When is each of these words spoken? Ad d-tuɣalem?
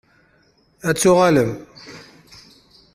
Ad 0.89 0.93
d-tuɣalem? 0.95 1.51